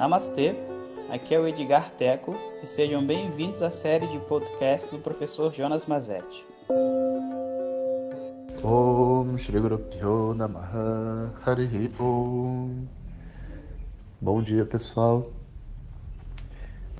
Namastê, 0.00 0.54
aqui 1.10 1.34
é 1.34 1.38
o 1.38 1.46
Edgar 1.46 1.90
Teco 1.90 2.34
e 2.62 2.66
sejam 2.66 3.06
bem-vindos 3.06 3.60
à 3.60 3.68
série 3.68 4.06
de 4.06 4.18
podcast 4.20 4.90
do 4.90 4.96
professor 4.98 5.52
Jonas 5.52 5.84
Mazetti. 5.84 6.42
Om 8.64 9.36
Shri 9.36 9.58
Om. 12.00 12.86
Bom 14.18 14.42
dia 14.42 14.64
pessoal. 14.64 15.30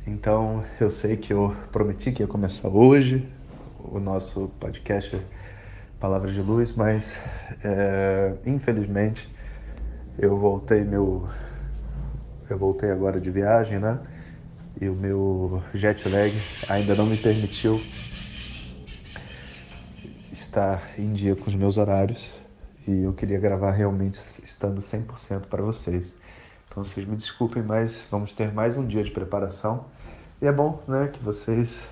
Então 0.07 0.63
eu 0.79 0.91
sei 0.91 1.17
que 1.17 1.33
eu 1.33 1.57
prometi 1.73 2.13
que 2.13 2.23
ia 2.23 2.29
começar 2.29 2.69
hoje 2.69 3.27
o 3.79 3.99
nosso 3.99 4.49
podcast 4.61 5.19
Palavras 5.99 6.35
de 6.35 6.43
Luz, 6.43 6.73
mas 6.73 7.17
é, 7.65 8.35
infelizmente 8.45 9.27
eu 10.19 10.37
voltei 10.37 10.85
meu 10.85 11.27
eu 12.53 12.59
voltei 12.59 12.91
agora 12.91 13.21
de 13.21 13.31
viagem, 13.31 13.79
né? 13.79 13.99
E 14.81 14.89
o 14.89 14.95
meu 14.95 15.63
jet 15.75 16.09
lag 16.09 16.33
ainda 16.69 16.95
não 16.95 17.07
me 17.07 17.17
permitiu 17.17 17.81
estar 20.33 20.99
em 20.99 21.13
dia 21.13 21.37
com 21.37 21.47
os 21.47 21.55
meus 21.55 21.77
horários 21.77 22.33
e 22.87 23.03
eu 23.03 23.13
queria 23.13 23.39
gravar 23.39 23.73
realmente 23.73 24.19
estando 24.43 24.81
100% 24.81 25.47
para 25.47 25.63
vocês. 25.63 26.13
Então 26.69 26.85
vocês 26.85 27.07
me 27.07 27.17
desculpem, 27.17 27.63
mas 27.63 28.07
vamos 28.11 28.33
ter 28.33 28.53
mais 28.53 28.77
um 28.77 28.87
dia 28.87 29.03
de 29.05 29.11
preparação. 29.11 29.87
E 30.41 30.47
é 30.47 30.53
bom, 30.53 30.83
né, 30.89 31.09
que 31.13 31.23
vocês 31.23 31.87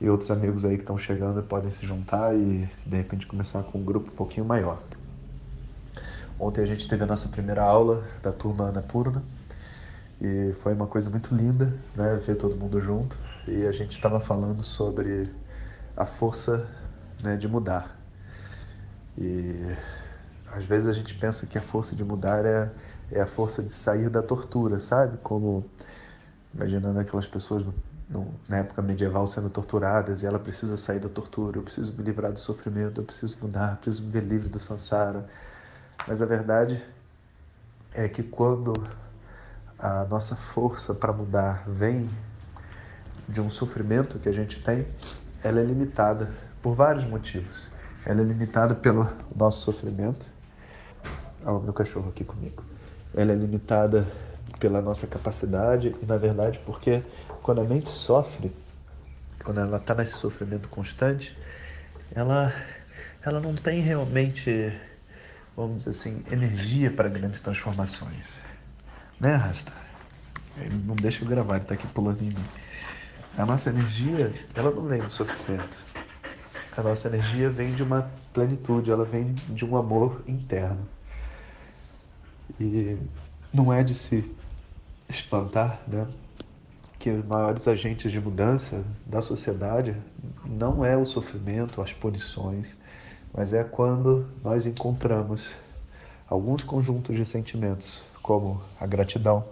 e 0.00 0.08
outros 0.08 0.30
amigos 0.30 0.64
aí 0.64 0.76
que 0.76 0.82
estão 0.82 0.98
chegando 0.98 1.42
podem 1.42 1.70
se 1.70 1.86
juntar 1.86 2.34
e 2.34 2.68
de 2.84 2.96
repente 2.96 3.26
começar 3.26 3.62
com 3.62 3.78
um 3.78 3.84
grupo 3.84 4.10
um 4.10 4.14
pouquinho 4.14 4.46
maior. 4.46 4.82
Ontem 6.38 6.62
a 6.62 6.66
gente 6.66 6.88
teve 6.88 7.02
a 7.04 7.06
nossa 7.06 7.28
primeira 7.28 7.62
aula 7.62 8.04
da 8.22 8.32
turma 8.32 8.64
Ana 8.64 8.82
Purna 8.82 9.22
e 10.24 10.54
foi 10.54 10.72
uma 10.72 10.86
coisa 10.86 11.10
muito 11.10 11.34
linda, 11.34 11.78
né, 11.94 12.16
ver 12.16 12.36
todo 12.36 12.56
mundo 12.56 12.80
junto. 12.80 13.14
E 13.46 13.66
a 13.66 13.72
gente 13.72 13.92
estava 13.92 14.20
falando 14.20 14.62
sobre 14.62 15.30
a 15.94 16.06
força 16.06 16.66
né, 17.22 17.36
de 17.36 17.46
mudar. 17.46 17.94
E 19.18 19.76
às 20.50 20.64
vezes 20.64 20.88
a 20.88 20.94
gente 20.94 21.14
pensa 21.14 21.46
que 21.46 21.58
a 21.58 21.62
força 21.62 21.94
de 21.94 22.02
mudar 22.02 22.46
é, 22.46 22.70
é 23.12 23.20
a 23.20 23.26
força 23.26 23.62
de 23.62 23.70
sair 23.70 24.08
da 24.08 24.22
tortura, 24.22 24.80
sabe? 24.80 25.18
Como 25.18 25.68
imaginando 26.54 26.98
aquelas 27.00 27.26
pessoas 27.26 27.66
no, 28.08 28.34
na 28.48 28.58
época 28.58 28.80
medieval 28.80 29.26
sendo 29.26 29.50
torturadas 29.50 30.22
e 30.22 30.26
ela 30.26 30.38
precisa 30.38 30.78
sair 30.78 31.00
da 31.00 31.08
tortura, 31.08 31.58
eu 31.58 31.62
preciso 31.62 31.92
me 31.92 32.02
livrar 32.02 32.32
do 32.32 32.38
sofrimento, 32.38 33.02
eu 33.02 33.04
preciso 33.04 33.36
mudar, 33.42 33.72
eu 33.72 33.76
preciso 33.76 34.04
me 34.04 34.10
ver 34.10 34.22
livre 34.22 34.48
do 34.48 34.58
samsara. 34.58 35.28
Mas 36.08 36.22
a 36.22 36.26
verdade 36.26 36.82
é 37.92 38.08
que 38.08 38.22
quando 38.22 38.72
a 39.84 40.06
nossa 40.06 40.34
força 40.34 40.94
para 40.94 41.12
mudar 41.12 41.62
vem 41.66 42.08
de 43.28 43.38
um 43.38 43.50
sofrimento 43.50 44.18
que 44.18 44.30
a 44.30 44.32
gente 44.32 44.58
tem, 44.62 44.86
ela 45.42 45.60
é 45.60 45.62
limitada 45.62 46.30
por 46.62 46.74
vários 46.74 47.04
motivos. 47.04 47.68
Ela 48.06 48.22
é 48.22 48.24
limitada 48.24 48.74
pelo 48.74 49.06
nosso 49.36 49.60
sofrimento. 49.60 50.24
Olha 51.44 51.56
o 51.56 51.60
meu 51.60 51.74
cachorro 51.74 52.08
aqui 52.08 52.24
comigo. 52.24 52.64
Ela 53.14 53.32
é 53.32 53.34
limitada 53.34 54.08
pela 54.58 54.80
nossa 54.80 55.06
capacidade 55.06 55.94
e, 56.02 56.06
na 56.06 56.16
verdade, 56.16 56.58
porque 56.64 57.02
quando 57.42 57.60
a 57.60 57.64
mente 57.64 57.90
sofre, 57.90 58.56
quando 59.44 59.60
ela 59.60 59.76
está 59.76 59.94
nesse 59.94 60.14
sofrimento 60.14 60.66
constante, 60.70 61.36
ela, 62.14 62.54
ela 63.22 63.38
não 63.38 63.54
tem 63.54 63.82
realmente, 63.82 64.72
vamos 65.54 65.84
dizer 65.84 65.90
assim, 65.90 66.24
energia 66.30 66.90
para 66.90 67.06
grandes 67.10 67.40
transformações. 67.40 68.53
Né, 69.20 69.34
Rasta? 69.34 69.72
Ele 70.56 70.82
não 70.84 70.94
deixa 70.94 71.24
eu 71.24 71.28
gravar, 71.28 71.56
ele 71.56 71.64
tá 71.64 71.74
aqui 71.74 71.86
pulando 71.88 72.22
em 72.22 72.28
mim. 72.28 72.44
A 73.36 73.44
nossa 73.44 73.70
energia, 73.70 74.32
ela 74.54 74.70
não 74.70 74.84
vem 74.84 75.00
do 75.00 75.10
sofrimento. 75.10 75.84
A 76.76 76.82
nossa 76.82 77.08
energia 77.08 77.50
vem 77.50 77.74
de 77.74 77.82
uma 77.82 78.10
plenitude, 78.32 78.90
ela 78.90 79.04
vem 79.04 79.34
de 79.48 79.64
um 79.64 79.76
amor 79.76 80.22
interno. 80.26 80.86
E 82.60 82.96
não 83.52 83.72
é 83.72 83.82
de 83.82 83.94
se 83.94 84.30
espantar, 85.08 85.80
né? 85.86 86.06
Que 86.98 87.10
os 87.10 87.24
maiores 87.24 87.66
agentes 87.68 88.10
de 88.10 88.20
mudança 88.20 88.84
da 89.06 89.20
sociedade 89.20 89.96
não 90.44 90.84
é 90.84 90.96
o 90.96 91.04
sofrimento, 91.04 91.82
as 91.82 91.92
punições, 91.92 92.76
mas 93.32 93.52
é 93.52 93.64
quando 93.64 94.26
nós 94.42 94.66
encontramos 94.66 95.48
alguns 96.28 96.62
conjuntos 96.64 97.16
de 97.16 97.26
sentimentos 97.26 98.02
como 98.24 98.58
a 98.80 98.86
gratidão, 98.86 99.44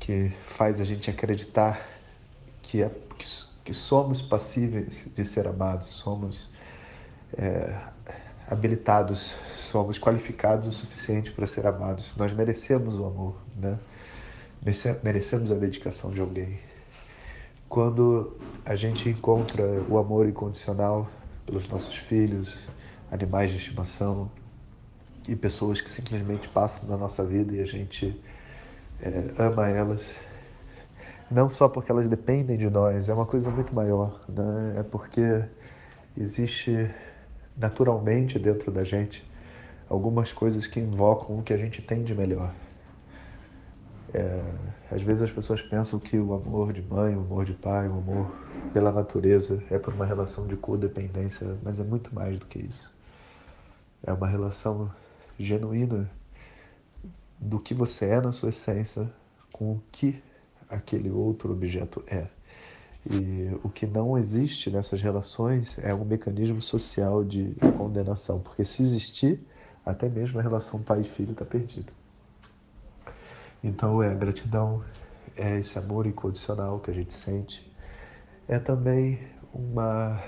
que 0.00 0.32
faz 0.56 0.80
a 0.80 0.84
gente 0.84 1.08
acreditar 1.08 1.88
que, 2.60 2.82
é, 2.82 2.90
que, 3.16 3.24
que 3.64 3.72
somos 3.72 4.20
passíveis 4.20 5.06
de 5.14 5.24
ser 5.24 5.46
amados, 5.46 5.86
somos 5.90 6.50
é, 7.38 7.78
habilitados, 8.48 9.36
somos 9.52 10.00
qualificados 10.00 10.66
o 10.66 10.72
suficiente 10.72 11.30
para 11.30 11.46
ser 11.46 11.64
amados. 11.64 12.12
Nós 12.16 12.32
merecemos 12.32 12.96
o 12.96 13.06
amor, 13.06 13.36
né? 13.56 13.78
merecemos 15.04 15.52
a 15.52 15.54
dedicação 15.54 16.10
de 16.10 16.20
alguém. 16.20 16.58
Quando 17.68 18.36
a 18.64 18.74
gente 18.74 19.08
encontra 19.08 19.62
o 19.88 19.96
amor 19.96 20.28
incondicional 20.28 21.08
pelos 21.46 21.68
nossos 21.68 21.94
filhos, 21.94 22.52
animais 23.12 23.52
de 23.52 23.58
estimação, 23.58 24.28
e 25.28 25.34
pessoas 25.34 25.80
que 25.80 25.90
simplesmente 25.90 26.48
passam 26.48 26.88
na 26.88 26.96
nossa 26.96 27.24
vida 27.24 27.54
e 27.54 27.60
a 27.60 27.64
gente 27.64 28.20
é, 29.00 29.30
ama 29.38 29.68
elas. 29.68 30.04
Não 31.30 31.48
só 31.48 31.68
porque 31.68 31.90
elas 31.90 32.08
dependem 32.08 32.56
de 32.56 32.68
nós, 32.68 33.08
é 33.08 33.14
uma 33.14 33.26
coisa 33.26 33.50
muito 33.50 33.74
maior, 33.74 34.20
né? 34.28 34.74
é 34.78 34.82
porque 34.82 35.44
existe 36.16 36.90
naturalmente 37.56 38.38
dentro 38.38 38.70
da 38.70 38.84
gente 38.84 39.24
algumas 39.88 40.32
coisas 40.32 40.66
que 40.66 40.80
invocam 40.80 41.38
o 41.38 41.42
que 41.42 41.52
a 41.52 41.56
gente 41.56 41.80
tem 41.82 42.02
de 42.02 42.14
melhor. 42.14 42.52
É, 44.12 44.40
às 44.92 45.02
vezes 45.02 45.24
as 45.24 45.30
pessoas 45.30 45.60
pensam 45.60 45.98
que 45.98 46.16
o 46.16 46.34
amor 46.34 46.72
de 46.72 46.82
mãe, 46.82 47.16
o 47.16 47.20
amor 47.20 47.44
de 47.44 47.52
pai, 47.52 47.88
o 47.88 47.94
amor 47.94 48.30
pela 48.72 48.92
natureza 48.92 49.62
é 49.70 49.78
por 49.78 49.92
uma 49.92 50.06
relação 50.06 50.46
de 50.46 50.56
codependência, 50.56 51.56
mas 51.62 51.80
é 51.80 51.84
muito 51.84 52.14
mais 52.14 52.38
do 52.38 52.46
que 52.46 52.60
isso. 52.60 52.92
É 54.06 54.12
uma 54.12 54.28
relação 54.28 54.90
genuína 55.38 56.10
do 57.38 57.58
que 57.58 57.74
você 57.74 58.06
é 58.06 58.20
na 58.20 58.32
sua 58.32 58.50
essência 58.50 59.10
com 59.52 59.72
o 59.72 59.82
que 59.92 60.22
aquele 60.68 61.10
outro 61.10 61.52
objeto 61.52 62.02
é. 62.06 62.26
E 63.08 63.50
o 63.62 63.68
que 63.68 63.86
não 63.86 64.16
existe 64.16 64.70
nessas 64.70 65.02
relações 65.02 65.78
é 65.78 65.94
um 65.94 66.04
mecanismo 66.04 66.62
social 66.62 67.22
de 67.22 67.54
condenação, 67.76 68.40
porque 68.40 68.64
se 68.64 68.82
existir, 68.82 69.40
até 69.84 70.08
mesmo 70.08 70.38
a 70.38 70.42
relação 70.42 70.82
pai 70.82 71.02
e 71.02 71.04
filho 71.04 71.32
está 71.32 71.44
perdida. 71.44 71.92
Então 73.62 74.02
é 74.02 74.10
a 74.10 74.14
gratidão, 74.14 74.82
é 75.36 75.58
esse 75.58 75.78
amor 75.78 76.06
incondicional 76.06 76.80
que 76.80 76.90
a 76.90 76.94
gente 76.94 77.12
sente, 77.12 77.70
é 78.48 78.58
também 78.58 79.20
uma 79.52 80.22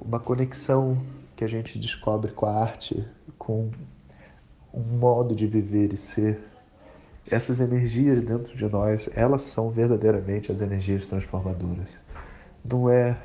uma 0.00 0.20
conexão 0.20 1.00
que 1.36 1.44
a 1.44 1.48
gente 1.48 1.78
descobre 1.78 2.32
com 2.32 2.46
a 2.46 2.54
arte, 2.54 3.06
com 3.38 3.70
um 4.72 4.80
modo 4.80 5.34
de 5.34 5.46
viver 5.46 5.92
e 5.92 5.96
ser. 5.96 6.40
Essas 7.30 7.60
energias 7.60 8.24
dentro 8.24 8.56
de 8.56 8.64
nós, 8.68 9.08
elas 9.14 9.42
são 9.44 9.70
verdadeiramente 9.70 10.50
as 10.50 10.60
energias 10.60 11.06
transformadoras. 11.06 12.00
Não 12.64 12.88
é 12.88 13.16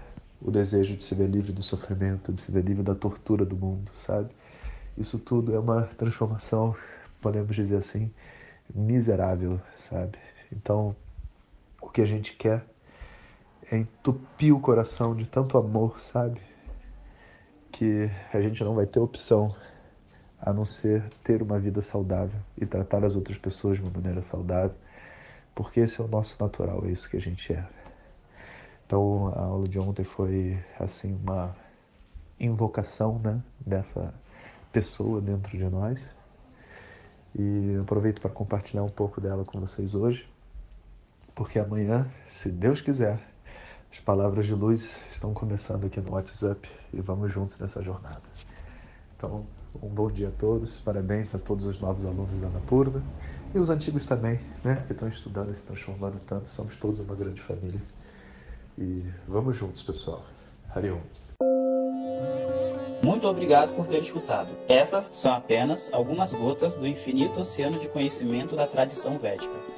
o 0.41 0.51
desejo 0.51 0.95
de 0.95 1.03
se 1.03 1.15
ver 1.15 1.27
livre 1.27 1.51
do 1.51 1.63
sofrimento, 1.63 2.31
de 2.31 2.41
se 2.41 2.51
ver 2.51 2.63
livre 2.63 2.83
da 2.83 2.93
tortura 2.93 3.45
do 3.45 3.55
mundo, 3.55 3.91
sabe? 3.95 4.29
Isso 4.97 5.17
tudo 5.17 5.55
é 5.55 5.59
uma 5.59 5.83
transformação, 5.97 6.75
podemos 7.21 7.55
dizer 7.55 7.77
assim, 7.77 8.11
miserável, 8.73 9.59
sabe? 9.77 10.17
Então, 10.51 10.95
o 11.81 11.89
que 11.89 12.01
a 12.01 12.05
gente 12.05 12.33
quer 12.33 12.65
é 13.71 13.77
entupir 13.77 14.55
o 14.55 14.59
coração 14.59 15.15
de 15.15 15.27
tanto 15.27 15.57
amor, 15.57 15.99
sabe? 15.99 16.39
Que 17.77 18.09
a 18.33 18.41
gente 18.41 18.63
não 18.63 18.73
vai 18.73 18.87
ter 18.87 18.99
opção 18.99 19.55
a 20.39 20.51
não 20.51 20.65
ser 20.65 21.03
ter 21.23 21.43
uma 21.43 21.59
vida 21.59 21.81
saudável 21.81 22.39
e 22.59 22.65
tratar 22.65 23.05
as 23.05 23.15
outras 23.15 23.37
pessoas 23.37 23.77
de 23.77 23.83
uma 23.83 23.91
maneira 23.91 24.23
saudável, 24.23 24.75
porque 25.53 25.81
esse 25.81 26.01
é 26.01 26.03
o 26.03 26.07
nosso 26.07 26.35
natural, 26.39 26.83
é 26.85 26.91
isso 26.91 27.07
que 27.07 27.17
a 27.17 27.21
gente 27.21 27.53
é. 27.53 27.63
Então 28.85 29.27
a 29.35 29.41
aula 29.41 29.67
de 29.67 29.77
ontem 29.77 30.03
foi 30.03 30.57
assim 30.79 31.13
uma 31.13 31.55
invocação, 32.39 33.19
né, 33.19 33.41
dessa 33.59 34.11
pessoa 34.71 35.21
dentro 35.21 35.55
de 35.55 35.65
nós. 35.65 36.07
E 37.35 37.77
aproveito 37.79 38.19
para 38.21 38.31
compartilhar 38.31 38.83
um 38.83 38.89
pouco 38.89 39.21
dela 39.21 39.45
com 39.45 39.59
vocês 39.59 39.93
hoje, 39.93 40.27
porque 41.35 41.59
amanhã, 41.59 42.09
se 42.27 42.49
Deus 42.49 42.81
quiser, 42.81 43.19
as 43.91 43.99
palavras 43.99 44.45
de 44.45 44.53
luz 44.53 44.99
estão 45.11 45.33
começando 45.33 45.85
aqui 45.85 45.99
no 45.99 46.13
WhatsApp 46.13 46.69
e 46.93 47.01
vamos 47.01 47.31
juntos 47.31 47.59
nessa 47.59 47.81
jornada. 47.81 48.21
Então, 49.15 49.45
um 49.81 49.89
bom 49.89 50.09
dia 50.11 50.29
a 50.29 50.31
todos. 50.31 50.77
Parabéns 50.79 51.33
a 51.33 51.39
todos 51.39 51.65
os 51.65 51.79
novos 51.79 52.05
alunos 52.05 52.39
da 52.39 52.47
Anapurna 52.47 53.03
e 53.53 53.59
os 53.59 53.69
antigos 53.69 54.05
também, 54.05 54.39
né, 54.63 54.83
que 54.87 54.93
estão 54.93 55.07
estudando 55.07 55.51
e 55.51 55.55
se 55.55 55.63
transformando 55.63 56.19
tanto. 56.25 56.49
Somos 56.49 56.75
todos 56.75 56.99
uma 56.99 57.15
grande 57.15 57.41
família. 57.41 57.81
E 58.77 59.03
vamos 59.27 59.55
juntos, 59.55 59.81
pessoal. 59.81 60.23
Hariom. 60.73 60.99
Muito 63.03 63.27
obrigado 63.27 63.73
por 63.75 63.87
ter 63.87 64.01
escutado. 64.01 64.49
Essas 64.67 65.09
são 65.11 65.33
apenas 65.33 65.91
algumas 65.93 66.33
gotas 66.33 66.75
do 66.75 66.85
infinito 66.85 67.39
oceano 67.39 67.79
de 67.79 67.87
conhecimento 67.89 68.55
da 68.55 68.67
tradição 68.67 69.17
védica. 69.17 69.76